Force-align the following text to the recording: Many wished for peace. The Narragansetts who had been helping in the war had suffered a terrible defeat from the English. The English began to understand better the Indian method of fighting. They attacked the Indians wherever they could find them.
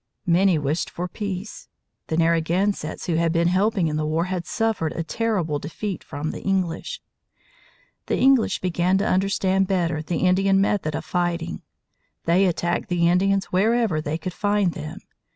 Many 0.25 0.57
wished 0.57 0.89
for 0.89 1.07
peace. 1.07 1.67
The 2.07 2.17
Narragansetts 2.17 3.05
who 3.05 3.17
had 3.17 3.31
been 3.31 3.49
helping 3.49 3.87
in 3.87 3.97
the 3.97 4.05
war 4.07 4.23
had 4.23 4.47
suffered 4.47 4.93
a 4.93 5.03
terrible 5.03 5.59
defeat 5.59 6.03
from 6.03 6.31
the 6.31 6.41
English. 6.41 6.99
The 8.07 8.17
English 8.17 8.61
began 8.61 8.97
to 8.97 9.07
understand 9.07 9.67
better 9.67 10.01
the 10.01 10.25
Indian 10.25 10.59
method 10.59 10.95
of 10.95 11.05
fighting. 11.05 11.61
They 12.25 12.47
attacked 12.47 12.89
the 12.89 13.07
Indians 13.07 13.45
wherever 13.51 14.01
they 14.01 14.17
could 14.17 14.33
find 14.33 14.71
them. 14.73 15.01